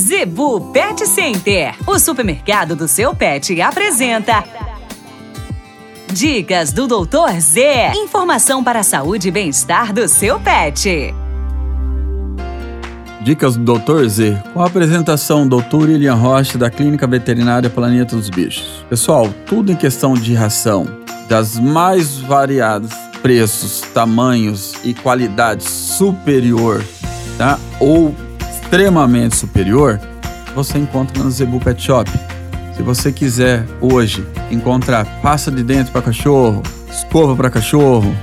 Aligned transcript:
Zebu 0.00 0.72
Pet 0.72 1.06
Center, 1.06 1.74
o 1.86 1.98
supermercado 1.98 2.74
do 2.74 2.88
seu 2.88 3.14
pet, 3.14 3.60
apresenta. 3.60 4.42
Dicas 6.10 6.72
do 6.72 6.86
Doutor 6.86 7.38
Z. 7.38 7.92
Informação 7.94 8.64
para 8.64 8.80
a 8.80 8.82
saúde 8.82 9.28
e 9.28 9.30
bem-estar 9.30 9.92
do 9.92 10.08
seu 10.08 10.40
pet. 10.40 11.14
Dicas 13.20 13.58
do 13.58 13.62
Doutor 13.62 14.08
Z, 14.08 14.42
com 14.54 14.62
a 14.62 14.66
apresentação 14.68 15.46
do 15.46 15.60
Dr. 15.60 15.90
William 15.90 16.14
Rocha 16.14 16.56
da 16.56 16.70
Clínica 16.70 17.06
Veterinária 17.06 17.68
Planeta 17.68 18.16
dos 18.16 18.30
Bichos. 18.30 18.86
Pessoal, 18.88 19.28
tudo 19.44 19.70
em 19.70 19.76
questão 19.76 20.14
de 20.14 20.32
ração, 20.32 20.86
das 21.28 21.58
mais 21.58 22.16
variadas 22.16 22.90
preços, 23.20 23.82
tamanhos 23.92 24.72
e 24.82 24.94
qualidade 24.94 25.62
superior, 25.62 26.82
tá? 27.36 27.58
Ou 27.78 28.14
extremamente 28.70 29.36
superior, 29.36 30.00
você 30.54 30.78
encontra 30.78 31.24
no 31.24 31.28
Zebu 31.28 31.58
Pet 31.58 31.82
Shop. 31.82 32.08
Se 32.76 32.84
você 32.84 33.10
quiser 33.10 33.66
hoje 33.80 34.24
encontrar 34.48 35.04
pasta 35.20 35.50
de 35.50 35.64
dentro 35.64 35.92
para 35.92 36.02
cachorro, 36.02 36.62
escova 36.88 37.34
para 37.34 37.50
cachorro, 37.50 38.14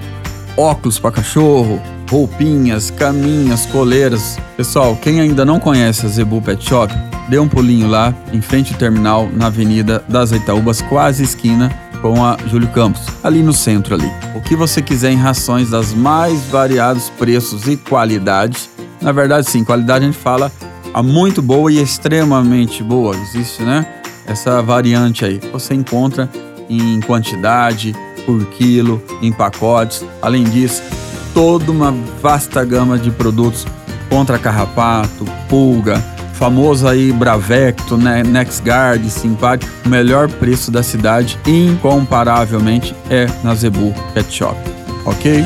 óculos 0.55 0.99
para 0.99 1.11
cachorro, 1.11 1.81
roupinhas, 2.09 2.89
caminhas, 2.89 3.65
coleiras. 3.65 4.39
Pessoal, 4.55 4.95
quem 4.95 5.19
ainda 5.19 5.43
não 5.43 5.59
conhece 5.59 6.05
a 6.05 6.09
Zebu 6.09 6.41
Pet 6.41 6.63
Shop, 6.63 6.93
dê 7.27 7.37
um 7.37 7.49
pulinho 7.49 7.89
lá 7.89 8.15
em 8.31 8.39
frente 8.39 8.71
ao 8.71 8.79
terminal 8.79 9.29
na 9.33 9.47
Avenida 9.47 10.01
das 10.07 10.31
Itaúbas, 10.31 10.81
quase 10.81 11.23
esquina 11.23 11.69
com 12.01 12.23
a 12.23 12.37
Júlio 12.49 12.69
Campos, 12.69 13.01
ali 13.21 13.43
no 13.43 13.51
centro 13.51 13.95
ali. 13.95 14.09
O 14.33 14.39
que 14.39 14.55
você 14.55 14.81
quiser 14.81 15.11
em 15.11 15.17
rações 15.17 15.71
das 15.71 15.93
mais 15.93 16.41
variados 16.43 17.09
preços 17.09 17.67
e 17.67 17.75
qualidades. 17.75 18.69
Na 19.07 19.13
verdade, 19.13 19.49
sim, 19.49 19.63
qualidade 19.63 20.03
a 20.03 20.07
gente 20.09 20.17
fala 20.17 20.51
a 20.93 21.01
muito 21.01 21.41
boa 21.41 21.71
e 21.71 21.81
extremamente 21.81 22.83
boa. 22.83 23.15
Existe, 23.15 23.63
né? 23.63 23.87
Essa 24.25 24.61
variante 24.61 25.23
aí. 25.23 25.39
Você 25.53 25.73
encontra 25.73 26.29
em 26.69 26.99
quantidade, 26.99 27.95
por 28.25 28.45
quilo, 28.47 29.01
em 29.21 29.31
pacotes. 29.31 30.03
Além 30.21 30.43
disso, 30.43 30.83
toda 31.33 31.71
uma 31.71 31.95
vasta 32.21 32.65
gama 32.65 32.99
de 32.99 33.09
produtos 33.09 33.65
contra 34.09 34.37
carrapato, 34.37 35.23
pulga, 35.47 36.03
famoso 36.33 36.85
aí 36.85 37.13
Bravecto, 37.13 37.95
né, 37.95 38.23
NexGuard, 38.23 39.09
Simpático, 39.09 39.71
o 39.85 39.89
melhor 39.89 40.27
preço 40.27 40.69
da 40.69 40.83
cidade, 40.83 41.39
incomparavelmente, 41.47 42.93
é 43.09 43.25
na 43.41 43.55
Zebu 43.55 43.95
Pet 44.13 44.29
Shop, 44.29 44.57
ok? 45.05 45.45